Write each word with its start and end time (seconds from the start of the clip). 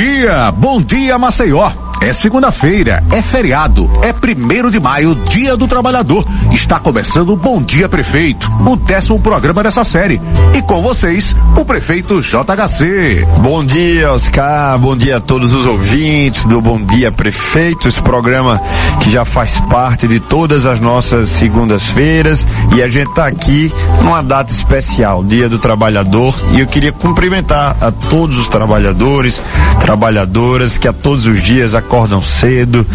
dia, 0.00 0.50
bom 0.50 0.80
dia 0.80 1.18
Maceió. 1.18 1.89
É 2.02 2.14
segunda-feira, 2.14 3.02
é 3.12 3.20
feriado, 3.20 3.90
é 4.02 4.10
primeiro 4.10 4.70
de 4.70 4.80
maio, 4.80 5.14
dia 5.26 5.54
do 5.54 5.68
trabalhador. 5.68 6.24
Está 6.50 6.80
começando 6.80 7.28
o 7.28 7.36
Bom 7.36 7.62
Dia 7.62 7.90
Prefeito, 7.90 8.50
o 8.66 8.74
décimo 8.74 9.20
programa 9.20 9.62
dessa 9.62 9.84
série. 9.84 10.18
E 10.56 10.62
com 10.62 10.80
vocês, 10.80 11.36
o 11.54 11.62
prefeito 11.62 12.22
JHC. 12.22 13.26
Bom 13.42 13.62
dia, 13.62 14.12
Oscar. 14.12 14.78
Bom 14.78 14.96
dia 14.96 15.18
a 15.18 15.20
todos 15.20 15.52
os 15.52 15.66
ouvintes 15.66 16.42
do 16.46 16.62
Bom 16.62 16.82
Dia 16.86 17.12
Prefeito, 17.12 17.86
esse 17.86 18.00
programa 18.00 18.58
que 19.02 19.10
já 19.10 19.26
faz 19.26 19.60
parte 19.68 20.08
de 20.08 20.20
todas 20.20 20.64
as 20.64 20.80
nossas 20.80 21.28
segundas-feiras. 21.38 22.40
E 22.74 22.82
a 22.82 22.88
gente 22.88 23.10
está 23.10 23.26
aqui 23.26 23.70
numa 24.02 24.22
data 24.22 24.50
especial, 24.50 25.22
Dia 25.22 25.50
do 25.50 25.58
Trabalhador. 25.58 26.34
E 26.54 26.60
eu 26.60 26.66
queria 26.66 26.92
cumprimentar 26.92 27.76
a 27.78 27.92
todos 27.92 28.38
os 28.38 28.48
trabalhadores, 28.48 29.40
trabalhadoras 29.80 30.78
que 30.78 30.88
a 30.88 30.94
todos 30.94 31.26
os 31.26 31.42
dias 31.42 31.74
acordam 31.90 32.22
cedo, 32.22 32.86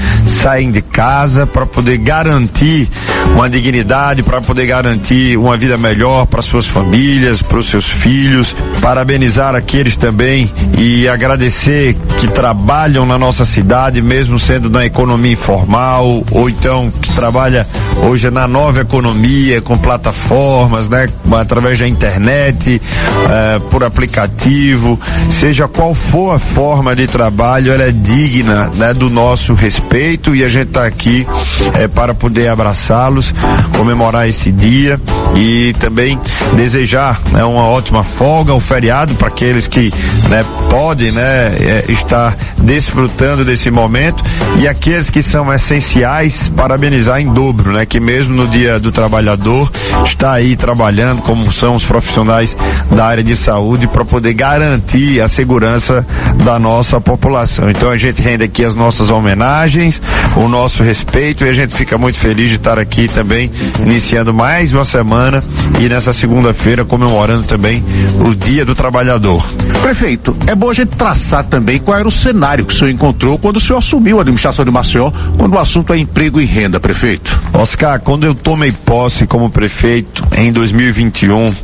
saem 0.41 0.71
de 0.71 0.81
casa 0.81 1.45
para 1.45 1.65
poder 1.65 1.97
garantir 1.97 2.89
uma 3.33 3.49
dignidade, 3.49 4.23
para 4.23 4.41
poder 4.41 4.65
garantir 4.65 5.37
uma 5.37 5.57
vida 5.57 5.77
melhor 5.77 6.25
para 6.27 6.41
suas 6.41 6.65
famílias, 6.67 7.41
para 7.41 7.59
os 7.59 7.69
seus 7.69 7.85
filhos. 8.01 8.55
Parabenizar 8.81 9.53
aqueles 9.53 9.97
também 9.97 10.49
e 10.77 11.09
agradecer 11.09 11.97
que 12.19 12.27
trabalham 12.31 13.05
na 13.05 13.17
nossa 13.17 13.43
cidade, 13.43 14.01
mesmo 14.01 14.39
sendo 14.39 14.69
na 14.69 14.85
economia 14.85 15.33
informal, 15.33 16.23
ou 16.31 16.49
então 16.49 16.89
que 16.89 17.13
trabalha 17.13 17.67
hoje 18.07 18.29
na 18.29 18.47
nova 18.47 18.79
economia, 18.79 19.61
com 19.61 19.77
plataformas, 19.77 20.87
né, 20.87 21.07
através 21.33 21.79
da 21.79 21.87
internet, 21.87 22.81
eh, 23.29 23.59
por 23.69 23.83
aplicativo, 23.83 24.97
seja 25.39 25.67
qual 25.67 25.93
for 26.11 26.35
a 26.35 26.39
forma 26.53 26.95
de 26.95 27.07
trabalho, 27.07 27.71
ela 27.71 27.83
é 27.83 27.91
digna 27.91 28.69
né, 28.73 28.84
do 28.93 29.09
nosso 29.09 29.53
respeito 29.53 30.35
e 30.35 30.43
a 30.43 30.47
gente 30.47 30.67
está 30.67 30.85
aqui 30.85 31.25
é, 31.73 31.87
para 31.87 32.13
poder 32.13 32.47
abraçá-los, 32.47 33.33
comemorar 33.75 34.27
esse 34.27 34.51
dia 34.51 34.99
e 35.35 35.73
também 35.79 36.19
desejar 36.55 37.21
né, 37.31 37.43
uma 37.43 37.67
ótima 37.67 38.03
folga, 38.17 38.53
um 38.53 38.59
feriado 38.59 39.15
para 39.15 39.27
aqueles 39.27 39.67
que 39.67 39.91
né, 40.29 40.43
podem 40.69 41.11
né, 41.11 41.47
é, 41.57 41.85
estar 41.91 42.35
desfrutando 42.57 43.43
desse 43.43 43.69
momento 43.69 44.23
e 44.59 44.67
aqueles 44.67 45.09
que 45.09 45.21
são 45.21 45.53
essenciais, 45.53 46.49
parabenizar 46.55 47.19
em 47.19 47.31
dobro, 47.31 47.73
né, 47.73 47.85
que 47.85 47.99
mesmo 47.99 48.33
no 48.33 48.47
dia 48.47 48.79
do 48.79 48.91
trabalhador 48.91 49.69
está 50.05 50.33
aí 50.33 50.55
trabalhando, 50.55 51.21
como 51.21 51.53
são 51.53 51.75
os 51.75 51.85
profissionais 51.85 52.55
da 52.95 53.05
área 53.05 53.23
de 53.23 53.35
saúde, 53.35 53.87
para 53.87 54.05
poder 54.05 54.33
garantir 54.33 55.21
a 55.21 55.29
segurança 55.29 56.05
da 56.43 56.57
nossa 56.59 56.99
população. 56.99 57.67
Então 57.69 57.89
a 57.89 57.97
gente 57.97 58.21
rende 58.21 58.43
aqui 58.43 58.63
as 58.63 58.74
nossas 58.75 59.09
homenagens, 59.09 59.99
o 60.35 60.47
nosso 60.47 60.83
respeito 60.83 61.43
e 61.43 61.49
a 61.49 61.53
gente 61.53 61.75
fica 61.75 61.97
muito 61.97 62.19
feliz 62.19 62.49
de 62.49 62.55
estar 62.55 62.77
aqui 62.77 63.07
também 63.07 63.51
iniciando 63.79 64.33
mais 64.33 64.73
uma 64.73 64.85
semana 64.85 65.43
e 65.79 65.87
nessa 65.87 66.13
segunda-feira 66.13 66.85
comemorando 66.85 67.47
também 67.47 67.83
o 68.23 68.35
Dia 68.35 68.65
do 68.65 68.75
Trabalhador. 68.75 69.41
Prefeito, 69.81 70.35
é 70.47 70.55
bom 70.55 70.69
a 70.69 70.73
gente 70.73 70.95
traçar 70.95 71.45
também 71.45 71.79
qual 71.79 71.97
era 71.97 72.07
o 72.07 72.11
cenário 72.11 72.65
que 72.65 72.73
o 72.73 72.77
senhor 72.77 72.91
encontrou 72.91 73.37
quando 73.39 73.57
o 73.57 73.61
senhor 73.61 73.77
assumiu 73.79 74.17
a 74.17 74.21
administração 74.21 74.65
de 74.65 74.71
Maceió, 74.71 75.11
quando 75.37 75.53
o 75.55 75.59
assunto 75.59 75.93
é 75.93 75.97
emprego 75.97 76.41
e 76.41 76.45
renda, 76.45 76.79
prefeito. 76.79 77.31
Oscar, 77.53 77.99
quando 77.99 78.25
eu 78.25 78.33
tomei 78.33 78.71
posse 78.71 79.25
como 79.27 79.49
prefeito 79.49 80.23
em 80.37 80.51
2021, 80.51 81.55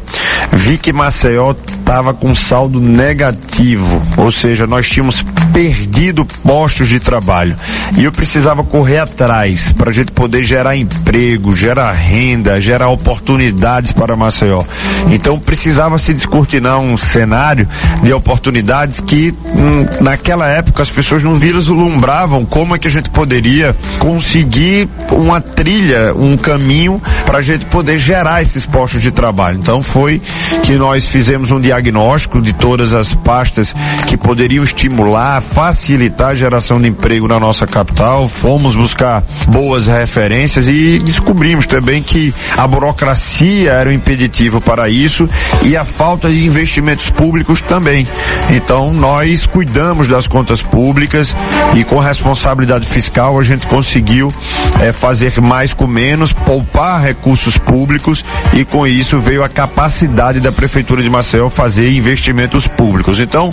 vi 0.54 0.78
que 0.78 0.94
Maceió 0.94 1.54
estava 1.80 2.14
com 2.14 2.34
saldo 2.36 2.80
negativo, 2.80 4.02
ou 4.18 4.32
seja, 4.32 4.66
nós 4.66 4.88
tínhamos 4.88 5.22
perdido 5.54 6.26
postos 6.44 6.88
de 6.92 7.00
trabalho 7.00 7.56
e 7.98 8.04
eu 8.04 8.12
precisava 8.12 8.64
correr 8.64 9.00
atrás 9.00 9.74
para 9.74 9.90
a 9.90 9.94
gente 9.94 10.12
poder 10.12 10.44
gerar 10.44 10.76
emprego, 10.76 11.56
gerar 11.56 11.92
renda, 11.94 12.60
gerar 12.60 12.90
oportunidades 12.90 13.92
para 13.92 14.16
Maceió. 14.16 14.64
Então 15.12 15.40
precisava 15.40 15.98
se 15.98 16.14
descortinar 16.14 16.80
um 16.80 16.98
cenário 16.98 17.68
de 18.04 18.14
oportunidades 18.14 19.00
que 19.02 19.32
hum, 19.32 19.86
naquela 20.02 20.48
época 20.48 20.84
as 20.84 20.92
pessoas 20.92 21.24
não 21.24 21.36
vislumbravam 21.36 22.46
como 22.46 22.76
é 22.76 22.80
que 22.80 22.88
a 22.88 22.92
gente 22.92 23.10
poderia 23.10 23.76
conseguir 24.00 24.90
uma 25.12 25.42
trilha, 25.42 26.14
um 26.16 26.38
caminho 26.38 27.02
para 27.26 27.40
a 27.40 27.42
gente 27.42 27.66
poder 27.68 28.00
gerar 28.00 28.42
esses 28.42 28.66
postos 28.66 29.02
de 29.02 29.12
trabalho. 29.12 29.60
Então 29.60 29.84
foi 29.84 30.22
que 30.64 30.76
nós 30.76 31.08
fizemos 31.10 31.52
um 31.52 31.60
diagnóstico 31.60 32.42
de 32.42 32.54
todas 32.54 32.94
as 32.94 33.14
pastas 33.16 33.74
que 34.08 34.18
poderiam 34.18 34.64
estimular, 34.64 35.42
facilitar 35.54 36.30
a 36.30 36.36
geração 36.36 36.81
de 36.82 36.90
emprego 36.90 37.28
na 37.28 37.40
nossa 37.40 37.66
capital. 37.68 38.28
Fomos 38.42 38.76
buscar 38.76 39.24
boas 39.48 39.88
referências 39.88 40.68
e 40.68 40.98
descobrimos 41.00 41.66
também 41.68 42.02
que 42.02 42.34
a 42.58 42.68
burocracia 42.68 43.72
era 43.72 43.90
um 43.90 43.94
impeditivo 43.94 44.62
para 44.62 44.90
isso 44.90 45.28
e 45.64 45.76
a 45.76 45.86
falta 45.86 46.30
de 46.30 46.46
investimentos 46.46 47.10
públicos 47.12 47.62
também. 47.62 48.08
Então 48.52 48.94
nós 48.94 49.46
cuidamos 49.48 50.08
das 50.08 50.28
contas 50.28 50.62
públicas 50.64 51.34
e 51.76 51.84
com 51.84 52.00
responsabilidade 52.00 52.88
fiscal 52.90 53.40
a 53.40 53.44
gente 53.44 53.68
conseguiu 53.68 54.34
é, 54.82 54.94
fazer 54.94 55.40
mais 55.42 55.74
com 55.74 55.88
menos, 55.88 56.34
poupar 56.34 57.02
recursos 57.02 57.58
públicos 57.60 58.24
e 58.54 58.66
com 58.66 58.86
isso 58.88 59.20
veio 59.20 59.44
a 59.44 59.50
capacidade 59.50 60.40
da 60.40 60.52
prefeitura 60.52 61.02
de 61.02 61.10
Maceió 61.10 61.50
fazer 61.50 61.92
investimentos 61.92 62.68
públicos. 62.68 63.20
Então, 63.20 63.50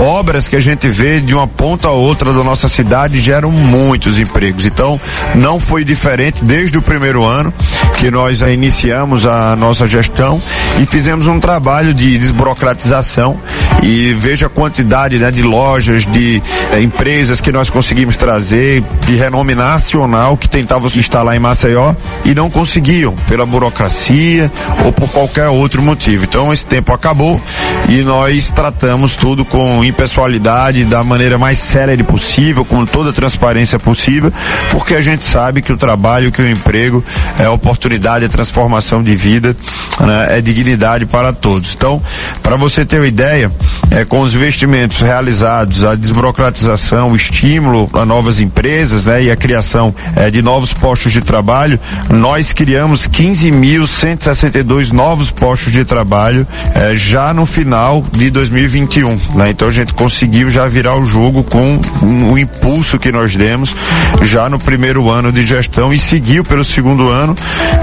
obras 0.00 0.48
que 0.48 0.56
a 0.56 0.60
gente 0.60 0.88
vê 0.90 1.20
de 1.20 1.34
uma 1.34 1.46
ponta 1.46 1.88
a 1.88 1.92
outra 1.92 2.32
da 2.32 2.44
nossa 2.44 2.67
cidade 2.68 3.20
geram 3.20 3.50
muitos 3.50 4.18
empregos. 4.18 4.64
Então, 4.64 5.00
não 5.34 5.60
foi 5.60 5.84
diferente 5.84 6.44
desde 6.44 6.78
o 6.78 6.82
primeiro 6.82 7.24
ano 7.24 7.52
que 7.98 8.10
nós 8.10 8.40
iniciamos 8.40 9.26
a 9.26 9.56
nossa 9.56 9.88
gestão 9.88 10.40
e 10.80 10.86
fizemos 10.86 11.26
um 11.26 11.40
trabalho 11.40 11.92
de 11.92 12.18
desburocratização 12.18 13.38
e 13.82 14.14
veja 14.14 14.46
a 14.46 14.50
quantidade 14.50 15.18
né, 15.18 15.30
de 15.30 15.42
lojas, 15.42 16.06
de 16.06 16.42
é, 16.72 16.80
empresas 16.80 17.40
que 17.40 17.52
nós 17.52 17.68
conseguimos 17.70 18.16
trazer 18.16 18.82
de 19.06 19.16
renome 19.16 19.54
nacional 19.54 20.36
que 20.36 20.48
tentavam 20.48 20.88
se 20.88 20.98
instalar 20.98 21.36
em 21.36 21.40
Maceió 21.40 21.94
e 22.24 22.34
não 22.34 22.50
conseguiam 22.50 23.16
pela 23.28 23.46
burocracia 23.46 24.50
ou 24.84 24.92
por 24.92 25.10
qualquer 25.10 25.48
outro 25.48 25.82
motivo. 25.82 26.24
Então 26.24 26.52
esse 26.52 26.66
tempo 26.66 26.92
acabou 26.92 27.40
e 27.88 28.02
nós 28.02 28.50
tratamos 28.50 29.14
tudo 29.16 29.44
com 29.44 29.84
impessoalidade, 29.84 30.84
da 30.84 31.02
maneira 31.02 31.38
mais 31.38 31.58
séria 31.70 31.96
possível, 32.04 32.57
com 32.64 32.84
toda 32.84 33.10
a 33.10 33.12
transparência 33.12 33.78
possível, 33.78 34.32
porque 34.70 34.94
a 34.94 35.02
gente 35.02 35.24
sabe 35.30 35.62
que 35.62 35.72
o 35.72 35.76
trabalho, 35.76 36.32
que 36.32 36.42
o 36.42 36.48
emprego 36.48 37.04
é 37.38 37.48
oportunidade, 37.48 38.24
é 38.24 38.28
transformação 38.28 39.02
de 39.02 39.16
vida, 39.16 39.56
né, 40.00 40.38
é 40.38 40.40
dignidade 40.40 41.06
para 41.06 41.32
todos. 41.32 41.74
Então, 41.74 42.02
para 42.42 42.56
você 42.56 42.84
ter 42.84 42.98
uma 42.98 43.06
ideia, 43.06 43.50
é, 43.90 44.04
com 44.04 44.20
os 44.20 44.34
investimentos 44.34 45.00
realizados, 45.00 45.84
a 45.84 45.94
desburocratização, 45.94 47.12
o 47.12 47.16
estímulo 47.16 47.88
a 47.94 48.04
novas 48.04 48.38
empresas 48.40 49.04
né, 49.04 49.24
e 49.24 49.30
a 49.30 49.36
criação 49.36 49.94
é, 50.16 50.30
de 50.30 50.42
novos 50.42 50.72
postos 50.74 51.12
de 51.12 51.20
trabalho, 51.20 51.78
nós 52.10 52.52
criamos 52.52 53.06
15.162 53.08 54.90
novos 54.90 55.30
postos 55.30 55.72
de 55.72 55.84
trabalho 55.84 56.46
é, 56.74 56.94
já 56.94 57.32
no 57.32 57.46
final 57.46 58.04
de 58.12 58.30
2021. 58.30 59.34
Né? 59.34 59.50
Então 59.50 59.68
a 59.68 59.72
gente 59.72 59.94
conseguiu 59.94 60.50
já 60.50 60.66
virar 60.68 60.96
o 60.96 61.04
jogo 61.04 61.42
com 61.44 61.80
um, 62.02 62.32
o 62.32 62.38
impulso 62.48 62.98
que 62.98 63.12
nós 63.12 63.34
demos 63.36 63.74
já 64.22 64.48
no 64.48 64.58
primeiro 64.58 65.10
ano 65.10 65.30
de 65.30 65.46
gestão 65.46 65.92
e 65.92 65.98
seguiu 65.98 66.42
pelo 66.44 66.64
segundo 66.64 67.08
ano. 67.08 67.34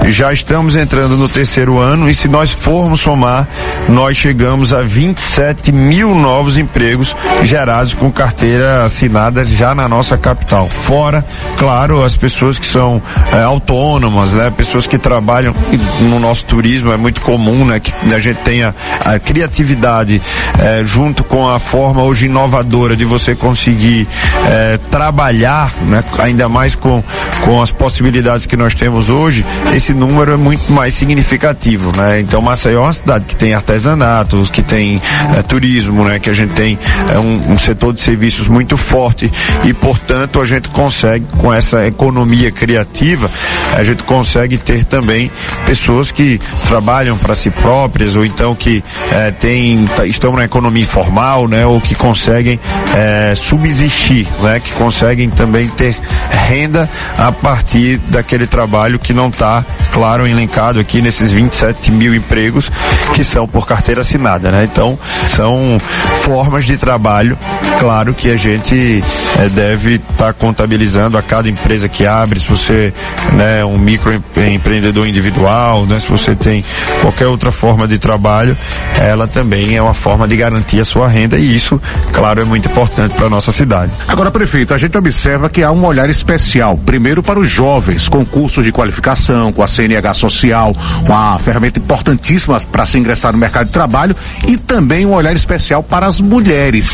Já 0.08 0.32
estamos 0.32 0.76
entrando 0.76 1.16
no 1.16 1.28
terceiro 1.28 1.78
ano 1.78 2.08
e 2.08 2.14
se 2.14 2.28
nós 2.28 2.52
formos 2.64 3.02
somar, 3.02 3.48
nós 3.88 4.16
chegamos 4.16 4.72
a 4.72 4.82
27 4.82 5.72
mil 5.72 6.14
novos 6.14 6.58
empregos 6.58 7.14
gerados 7.42 7.94
com 7.94 8.10
carteira 8.10 8.84
assinada 8.84 9.44
já 9.44 9.74
na 9.74 9.88
nossa 9.88 10.18
capital. 10.18 10.68
Fora, 10.86 11.24
claro, 11.58 12.02
as 12.02 12.16
pessoas 12.16 12.58
que 12.58 12.66
são 12.66 13.00
é, 13.32 13.42
autônomas, 13.42 14.32
né? 14.32 14.50
Pessoas 14.50 14.86
que 14.86 14.98
trabalham 14.98 15.54
no 16.00 16.18
nosso 16.18 16.44
turismo, 16.46 16.92
é 16.92 16.96
muito 16.96 17.20
comum, 17.22 17.64
né? 17.64 17.80
Que 17.80 17.92
a 18.12 18.18
gente 18.18 18.40
tenha 18.42 18.74
a 19.04 19.18
criatividade 19.18 20.20
é, 20.58 20.84
junto 20.84 21.24
com 21.24 21.48
a 21.48 21.58
forma 21.58 22.02
hoje 22.02 22.26
inovadora 22.26 22.96
de 22.96 23.04
você 23.04 23.34
conseguir 23.34 24.06
é, 24.48 24.55
trabalhar, 24.90 25.76
né? 25.82 26.02
Ainda 26.18 26.48
mais 26.48 26.74
com, 26.74 27.02
com 27.44 27.62
as 27.62 27.70
possibilidades 27.72 28.46
que 28.46 28.56
nós 28.56 28.74
temos 28.74 29.08
hoje, 29.08 29.44
esse 29.74 29.92
número 29.92 30.32
é 30.32 30.36
muito 30.36 30.72
mais 30.72 30.94
significativo, 30.98 31.92
né? 31.96 32.20
Então 32.20 32.40
Maceió 32.40 32.82
é 32.82 32.84
uma 32.84 32.92
cidade 32.92 33.24
que 33.26 33.36
tem 33.36 33.54
artesanatos, 33.54 34.50
que 34.50 34.62
tem 34.62 35.00
é, 35.36 35.42
turismo, 35.42 36.04
né? 36.04 36.18
Que 36.18 36.30
a 36.30 36.34
gente 36.34 36.54
tem 36.54 36.78
é, 37.12 37.18
um, 37.18 37.52
um 37.52 37.58
setor 37.58 37.92
de 37.92 38.04
serviços 38.04 38.48
muito 38.48 38.76
forte 38.76 39.30
e, 39.64 39.72
portanto, 39.74 40.40
a 40.40 40.44
gente 40.44 40.68
consegue, 40.70 41.26
com 41.38 41.52
essa 41.52 41.86
economia 41.86 42.50
criativa, 42.50 43.30
a 43.76 43.84
gente 43.84 44.02
consegue 44.04 44.58
ter 44.58 44.84
também 44.84 45.30
pessoas 45.66 46.10
que 46.10 46.38
trabalham 46.68 47.18
para 47.18 47.34
si 47.34 47.50
próprias 47.50 48.14
ou 48.14 48.24
então 48.24 48.54
que 48.54 48.82
é, 49.12 49.30
tem, 49.30 49.84
estão 50.06 50.32
na 50.32 50.44
economia 50.44 50.84
informal, 50.84 51.48
né, 51.48 51.66
ou 51.66 51.80
que 51.80 51.94
conseguem 51.94 52.58
é, 52.96 53.34
subsistir, 53.48 54.26
né, 54.46 54.60
que 54.60 54.72
conseguem 54.74 55.28
também 55.30 55.68
ter 55.70 55.92
renda 56.30 56.88
a 57.18 57.32
partir 57.32 57.98
daquele 57.98 58.46
trabalho 58.46 58.98
que 58.98 59.12
não 59.12 59.26
está, 59.28 59.64
claro, 59.92 60.26
elencado 60.26 60.78
aqui 60.78 61.02
nesses 61.02 61.32
27 61.32 61.90
mil 61.90 62.14
empregos 62.14 62.70
que 63.14 63.24
são 63.24 63.48
por 63.48 63.66
carteira 63.66 64.02
assinada, 64.02 64.50
né? 64.50 64.64
Então 64.64 64.96
são 65.34 65.76
formas 66.24 66.64
de 66.64 66.76
trabalho, 66.76 67.36
claro 67.80 68.14
que 68.14 68.30
a 68.30 68.36
gente 68.36 69.02
é, 69.38 69.48
deve 69.48 69.96
estar 69.96 70.26
tá 70.26 70.32
contabilizando 70.32 71.18
a 71.18 71.22
cada 71.22 71.48
empresa 71.48 71.88
que 71.88 72.06
abre, 72.06 72.38
se 72.38 72.48
você 72.48 72.94
né, 73.34 73.60
é 73.60 73.64
um 73.64 73.78
microempreendedor 73.78 75.06
individual, 75.06 75.86
né, 75.86 76.00
se 76.00 76.08
você 76.08 76.34
tem 76.36 76.64
qualquer 77.00 77.26
outra 77.26 77.50
forma 77.50 77.88
de 77.88 77.98
trabalho, 77.98 78.56
ela 78.96 79.26
também 79.26 79.76
é 79.76 79.82
uma 79.82 79.94
forma 79.94 80.28
de 80.28 80.36
garantir 80.36 80.80
a 80.80 80.84
sua 80.84 81.08
renda 81.08 81.36
e 81.36 81.56
isso, 81.56 81.80
claro, 82.12 82.40
é 82.40 82.44
muito 82.44 82.68
importante 82.68 83.14
para 83.14 83.26
a 83.26 83.30
nossa 83.30 83.52
cidade. 83.52 83.92
Agora, 84.06 84.30
prefeito, 84.36 84.74
a 84.74 84.76
gente 84.76 84.98
observa 84.98 85.48
que 85.48 85.62
há 85.62 85.72
um 85.72 85.86
olhar 85.86 86.10
especial, 86.10 86.76
primeiro 86.76 87.22
para 87.22 87.38
os 87.38 87.48
jovens, 87.48 88.06
com 88.06 88.22
cursos 88.22 88.62
de 88.62 88.70
qualificação, 88.70 89.50
com 89.50 89.62
a 89.62 89.66
CNH 89.66 90.12
social, 90.12 90.76
uma 91.06 91.38
ferramenta 91.38 91.78
importantíssima 91.78 92.60
para 92.70 92.84
se 92.84 92.98
ingressar 92.98 93.32
no 93.32 93.38
mercado 93.38 93.68
de 93.68 93.72
trabalho 93.72 94.14
e 94.46 94.58
também 94.58 95.06
um 95.06 95.14
olhar 95.14 95.32
especial 95.32 95.82
para 95.82 96.06
as 96.06 96.20
mulheres. 96.20 96.84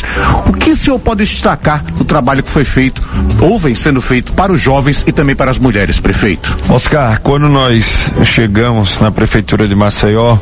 O 0.46 0.52
que 0.52 0.70
o 0.70 0.76
senhor 0.76 1.00
pode 1.00 1.24
destacar 1.24 1.82
do 1.94 2.04
trabalho 2.04 2.44
que 2.44 2.52
foi 2.52 2.64
feito 2.64 3.02
ou 3.40 3.58
vem 3.58 3.74
sendo 3.74 4.00
feito 4.00 4.32
para 4.34 4.52
os 4.52 4.60
jovens 4.60 5.02
e 5.04 5.10
também 5.10 5.34
para 5.34 5.50
as 5.50 5.58
mulheres, 5.58 5.98
prefeito? 5.98 6.48
Oscar, 6.68 7.20
quando 7.22 7.48
nós 7.48 7.84
chegamos 8.36 9.00
na 9.00 9.10
prefeitura 9.10 9.66
de 9.66 9.74
Maceió, 9.74 10.38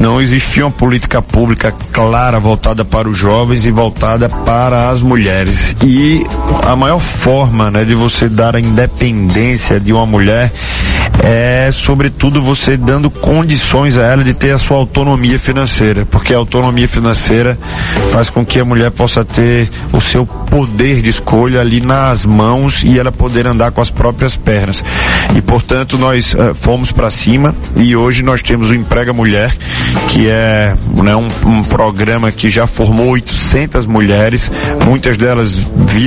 não 0.00 0.20
existia 0.20 0.66
uma 0.66 0.72
política 0.72 1.22
pública 1.22 1.72
clara 1.92 2.40
voltada 2.40 2.84
para 2.84 3.08
os 3.08 3.16
jovens 3.16 3.64
e 3.64 3.70
voltada 3.70 4.28
para 4.28 4.90
as 4.90 5.00
mulheres. 5.00 5.56
E 5.84 6.31
a 6.64 6.76
maior 6.76 7.00
forma 7.22 7.70
né, 7.70 7.84
de 7.84 7.94
você 7.94 8.28
dar 8.28 8.56
a 8.56 8.60
independência 8.60 9.78
de 9.80 9.92
uma 9.92 10.06
mulher 10.06 10.52
é, 11.22 11.70
sobretudo, 11.84 12.42
você 12.42 12.76
dando 12.76 13.10
condições 13.10 13.96
a 13.96 14.02
ela 14.02 14.24
de 14.24 14.34
ter 14.34 14.52
a 14.52 14.58
sua 14.58 14.76
autonomia 14.76 15.38
financeira, 15.38 16.04
porque 16.06 16.34
a 16.34 16.38
autonomia 16.38 16.88
financeira 16.88 17.56
faz 18.10 18.30
com 18.30 18.44
que 18.44 18.58
a 18.58 18.64
mulher 18.64 18.90
possa 18.90 19.24
ter 19.24 19.70
o 19.92 20.00
seu 20.00 20.26
poder 20.26 21.00
de 21.02 21.10
escolha 21.10 21.60
ali 21.60 21.80
nas 21.80 22.24
mãos 22.24 22.82
e 22.84 22.98
ela 22.98 23.12
poder 23.12 23.46
andar 23.46 23.70
com 23.70 23.80
as 23.80 23.90
próprias 23.90 24.36
pernas. 24.36 24.82
E, 25.36 25.40
portanto, 25.42 25.96
nós 25.96 26.32
uh, 26.34 26.54
fomos 26.62 26.90
para 26.90 27.10
cima 27.10 27.54
e 27.76 27.94
hoje 27.94 28.22
nós 28.22 28.42
temos 28.42 28.70
o 28.70 28.74
Emprega 28.74 29.12
Mulher, 29.12 29.54
que 30.10 30.28
é 30.28 30.74
né, 31.02 31.14
um, 31.14 31.28
um 31.48 31.64
programa 31.64 32.32
que 32.32 32.48
já 32.48 32.66
formou 32.66 33.10
800 33.12 33.86
mulheres, 33.86 34.50
muitas 34.84 35.16
delas 35.16 35.52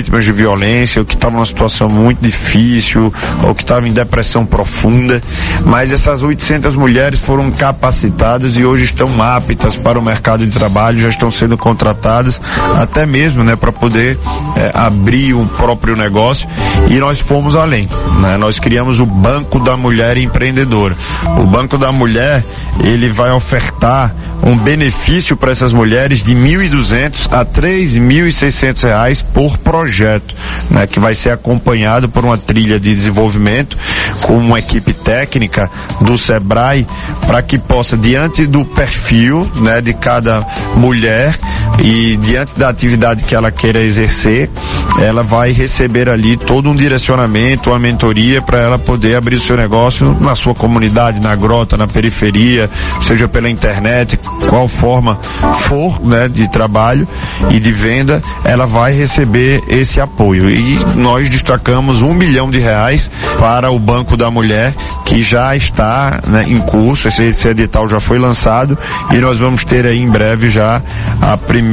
vítimas 0.06 0.26
de 0.26 0.32
violência, 0.32 1.02
ou 1.02 1.06
que 1.06 1.16
estavam 1.16 1.38
numa 1.38 1.46
situação 1.46 1.90
muito 1.90 2.22
difícil, 2.22 3.12
ou 3.44 3.56
que 3.56 3.64
estavam 3.64 3.88
em 3.88 3.94
depressão 3.94 4.46
profunda, 4.46 5.22
mas 5.66 5.92
essas 5.92 6.22
800 6.22 6.76
mulheres 6.76 7.20
foram 7.22 7.52
capacitadas 7.52 8.56
e 8.56 8.66
hoje 8.66 8.86
estão 8.86 9.10
aptas 9.22 9.76
para 9.78 10.00
o 10.00 10.04
mercado 10.04 10.46
de 10.46 10.52
trabalho, 10.52 11.02
já 11.02 11.10
estão 11.10 11.32
sendo 11.32 11.58
contratadas, 11.58 12.40
até 12.76 13.06
mesmo 13.06 13.44
né, 13.44 13.56
para 13.56 13.72
poder 13.72 14.18
é, 14.56 14.72
abrir 14.74 15.34
o 15.34 15.46
próprio 15.58 15.96
negócio 15.96 16.48
e 16.90 16.98
nós 17.00 17.20
fomos 17.22 17.56
além. 17.56 17.88
Né? 18.20 18.38
Nós 18.38 18.60
criamos 18.60 19.00
o 19.00 19.06
Banco 19.06 19.60
da 19.60 19.76
Mulher 19.76 20.18
Empreendedora. 20.18 20.96
O 21.40 21.46
Banco 21.46 21.78
da 21.78 21.92
Mulher, 21.92 22.44
ele 22.84 23.12
vai 23.14 23.32
ofertar 23.32 24.14
um 24.44 24.58
benefício 24.58 25.36
para 25.36 25.52
essas 25.52 25.72
mulheres 25.72 26.22
de 26.24 26.36
1.200 26.36 27.28
a 27.32 27.46
3.600 27.46 28.84
reais 28.84 29.22
por 29.34 29.58
projeto, 29.60 29.95
né, 30.70 30.88
que 30.88 31.00
vai 31.00 31.14
ser 31.14 31.32
acompanhado 31.32 32.10
por 32.10 32.24
uma 32.26 32.38
trilha 32.38 32.80
de 32.80 32.94
desenvolvimento 32.94 33.78
com 34.26 34.38
uma 34.38 34.60
equipe 34.60 34.94
técnica 34.94 35.70
do 36.02 36.18
Sebrae 36.18 36.86
para 37.28 37.42
que 37.42 37.58
possa 37.58 37.98
diante 37.98 38.46
do 38.46 38.66
perfil, 38.66 39.50
né, 39.56 39.82
de 39.82 39.94
cada 39.94 40.42
mulher 40.76 41.38
e 41.84 42.16
diante 42.18 42.58
da 42.58 42.70
atividade 42.70 43.24
que 43.24 43.36
ela 43.36 43.52
queira 43.52 43.80
exercer, 43.80 44.50
ela 45.00 45.24
vai 45.24 45.52
receber 45.52 46.10
ali 46.10 46.38
todo 46.38 46.70
um 46.70 46.76
direcionamento, 46.76 47.70
uma 47.70 47.80
mentoria 47.80 48.42
para 48.42 48.60
ela 48.60 48.80
poder 48.80 49.16
abrir 49.16 49.36
o 49.36 49.42
seu 49.42 49.58
negócio 49.58 50.18
na 50.22 50.36
sua 50.36 50.56
comunidade, 50.56 51.20
na 51.20 51.36
grota, 51.36 51.78
na 51.78 51.88
periferia, 51.88 52.70
seja 53.08 53.28
pela 53.28 53.50
internet, 53.50 54.18
qual 54.50 54.68
forma 54.68 55.20
for 55.68 56.02
né, 56.02 56.28
de 56.28 56.50
trabalho 56.52 57.08
e 57.52 57.60
de 57.60 57.72
venda, 57.72 58.22
ela 58.44 58.66
vai 58.66 58.94
receber 58.94 59.62
esse 59.68 60.00
apoio. 60.00 60.50
E 60.50 60.76
nós 60.96 61.30
destacamos 61.30 62.02
um 62.02 62.14
milhão 62.14 62.50
de 62.50 62.60
reais 62.60 63.10
para 63.38 63.70
o 63.72 63.80
Banco 63.80 64.16
da 64.16 64.32
Mulher, 64.32 64.74
que 65.06 65.22
já 65.24 65.56
está 65.56 66.22
né, 66.26 66.46
em 66.48 66.60
curso, 66.62 67.08
esse, 67.08 67.24
esse 67.24 67.48
edital 67.48 67.88
já 67.88 68.00
foi 68.00 68.18
lançado 68.18 68.78
e 69.12 69.18
nós 69.18 69.40
vamos 69.40 69.64
ter 69.66 69.86
aí 69.86 70.00
em 70.00 70.10
breve 70.10 70.50
já 70.50 70.82
a 71.22 71.38
primeira 71.38 71.65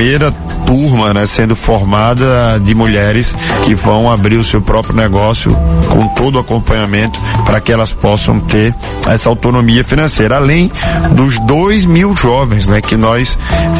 turma 0.67 1.13
né, 1.13 1.27
sendo 1.27 1.55
formada 1.55 2.59
de 2.61 2.75
mulheres 2.75 3.33
que 3.65 3.75
vão 3.75 4.11
abrir 4.11 4.39
o 4.39 4.45
seu 4.45 4.61
próprio 4.61 4.95
negócio 4.95 5.55
com 5.91 6.09
todo 6.15 6.37
o 6.37 6.39
acompanhamento 6.39 7.19
para 7.45 7.61
que 7.61 7.73
elas 7.73 7.93
possam 7.93 8.41
ter 8.41 8.75
essa 9.07 9.29
autonomia 9.29 9.85
financeira, 9.85 10.37
além 10.37 10.71
dos 11.15 11.39
dois 11.47 11.85
mil 11.85 12.15
jovens 12.17 12.67
né, 12.67 12.81
que 12.81 12.97
nós 12.97 13.37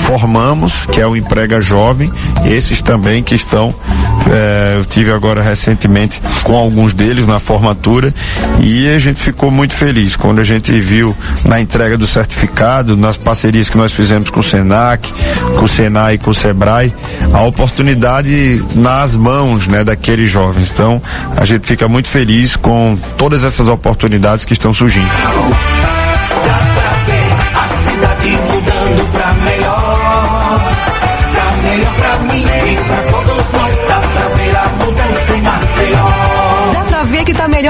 formamos, 0.07 0.73
que 0.93 1.01
é 1.01 1.07
o 1.07 1.17
Emprega 1.17 1.61
Jovem, 1.61 2.13
esses 2.45 2.83
também 2.83 3.23
que 3.23 3.35
estão, 3.35 3.75
é, 4.31 4.77
eu 4.79 4.85
tive 4.85 5.13
agora 5.13 5.43
recentemente 5.43 6.21
com 6.45 6.57
alguns 6.57 6.93
deles 6.93 7.27
na 7.27 7.41
formatura 7.41 8.13
e 8.61 8.89
a 8.89 8.99
gente 8.99 9.23
ficou 9.23 9.51
muito 9.51 9.77
feliz. 9.77 10.17
Quando 10.17 10.41
a 10.41 10.45
gente 10.45 10.73
viu 10.81 11.15
na 11.45 11.61
entrega 11.61 11.97
do 11.97 12.07
certificado, 12.07 12.97
nas 12.97 13.17
parcerias 13.17 13.69
que 13.69 13.77
nós 13.77 13.93
fizemos 13.93 14.31
com 14.31 14.41
o 14.41 14.45
Senac, 14.45 15.11
com 15.59 15.65
o 15.65 15.69
Senai 16.03 16.19
com 16.19 16.31
o 16.31 16.35
Sebrae, 16.35 16.93
a 17.33 17.43
oportunidade 17.43 18.65
nas 18.75 19.17
mãos 19.17 19.69
né, 19.69 19.85
daqueles 19.85 20.29
jovens. 20.29 20.69
Então, 20.73 21.01
a 21.37 21.45
gente 21.45 21.67
fica 21.67 21.89
muito 21.89 22.11
feliz 22.11 22.57
com 22.57 22.99
todas 23.17 23.45
essas 23.45 23.69
oportunidades 23.69 24.45
que 24.45 24.53
estão 24.53 24.75
surgindo. 24.75 25.07
melhor 29.45 29.83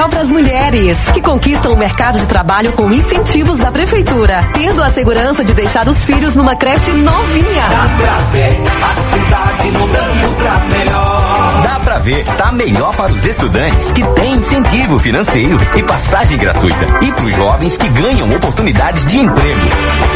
para 0.01 0.21
as 0.21 0.27
mulheres, 0.27 0.97
que 1.13 1.21
conquistam 1.21 1.71
o 1.71 1.77
mercado 1.77 2.19
de 2.19 2.25
trabalho 2.25 2.73
com 2.73 2.91
incentivos 2.91 3.59
da 3.59 3.71
prefeitura, 3.71 4.41
tendo 4.51 4.81
a 4.81 4.87
segurança 4.87 5.43
de 5.43 5.53
deixar 5.53 5.87
os 5.87 6.03
filhos 6.03 6.35
numa 6.35 6.55
creche 6.55 6.91
novinha. 6.91 7.67
Dá 7.69 7.95
pra 7.95 8.21
ver 8.31 8.59
a 8.81 9.13
cidade 9.13 9.71
mudando 9.71 10.35
pra 10.37 10.59
melhor. 10.65 11.61
Dá 11.63 11.79
pra 11.79 11.99
ver, 11.99 12.25
tá 12.25 12.51
melhor 12.51 12.95
para 12.95 13.13
os 13.13 13.23
estudantes 13.23 13.91
que 13.91 14.03
têm 14.15 14.33
incentivo 14.33 14.97
financeiro 14.99 15.59
e 15.77 15.83
passagem 15.83 16.39
gratuita. 16.39 16.85
E 17.01 17.13
para 17.13 17.25
os 17.25 17.35
jovens 17.35 17.77
que 17.77 17.87
ganham 17.89 18.29
oportunidades 18.35 19.05
de 19.05 19.19
emprego. 19.19 19.61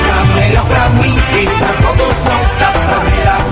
Tá 0.07 0.25
melhor 0.33 0.65
pra 0.65 0.89
mim 0.89 1.17
e 1.17 1.45
pra 1.57 1.73
todos 1.73 2.17
nós. 2.25 2.47
Dá 2.59 2.71
pra 2.71 2.99
ver 2.99 3.27
a 3.27 3.46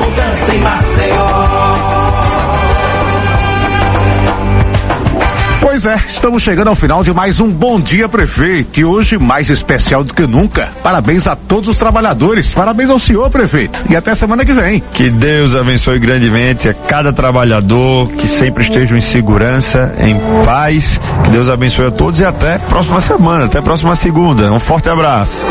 Pois 5.86 6.02
é, 6.02 6.06
estamos 6.16 6.42
chegando 6.42 6.70
ao 6.70 6.76
final 6.76 7.04
de 7.04 7.14
mais 7.14 7.40
um 7.40 7.48
Bom 7.48 7.80
Dia 7.80 8.10
Prefeito. 8.10 8.80
E 8.80 8.84
hoje, 8.84 9.20
mais 9.20 9.52
especial 9.52 10.04
do 10.04 10.16
que 10.16 10.26
nunca. 10.26 10.72
Parabéns 10.82 11.28
a 11.28 11.36
todos 11.36 11.70
os 11.70 11.78
trabalhadores. 11.78 12.52
Parabéns 12.56 12.90
ao 12.90 13.00
senhor, 13.00 13.30
prefeito. 13.30 13.80
E 13.88 13.96
até 13.96 14.16
semana 14.16 14.44
que 14.44 14.52
vem. 14.52 14.80
Que 14.80 15.12
Deus 15.12 15.56
abençoe 15.56 16.00
grandemente 16.00 16.68
a 16.68 16.74
cada 16.74 17.14
trabalhador, 17.14 18.08
que 18.08 18.28
sempre 18.40 18.64
estejam 18.64 18.98
em 18.98 19.02
segurança, 19.02 19.94
em 20.00 20.18
paz. 20.44 21.00
Que 21.24 21.30
Deus 21.30 21.48
abençoe 21.50 21.86
a 21.86 21.92
todos 21.92 22.20
e 22.20 22.26
até 22.26 22.58
próxima 22.58 23.02
semana, 23.02 23.46
até 23.46 23.62
próxima 23.62 23.96
segunda. 23.96 24.52
Um 24.52 24.60
forte 24.62 24.90
abraço. 24.90 25.46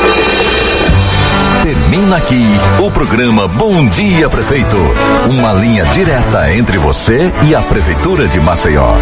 Termina 1.62 2.16
aqui 2.16 2.44
o 2.82 2.90
programa 2.90 3.46
Bom 3.46 3.86
Dia 3.86 4.28
Prefeito. 4.28 4.76
Uma 5.30 5.52
linha 5.52 5.84
direta 5.86 6.52
entre 6.56 6.76
você 6.78 7.32
e 7.48 7.54
a 7.54 7.62
Prefeitura 7.62 8.26
de 8.26 8.40
Maceió. 8.40 8.96